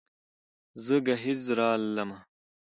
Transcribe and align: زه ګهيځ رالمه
زه 0.85 0.95
ګهيځ 1.05 1.41
رالمه 1.57 2.17